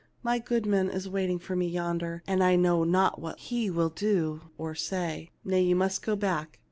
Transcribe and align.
Mygoodman 0.25 0.89
is 0.91 1.07
waiting 1.07 1.37
for 1.37 1.55
me 1.55 1.67
yonder, 1.67 2.23
and 2.25 2.43
I 2.43 2.55
know 2.55 2.83
not 2.83 3.21
what 3.21 3.37
he 3.37 3.69
will 3.69 3.89
do 3.89 4.41
or 4.57 4.73
say. 4.73 5.29
Nay; 5.45 5.61
you 5.61 5.75
must 5.75 6.01
go 6.01 6.15
back. 6.15 6.57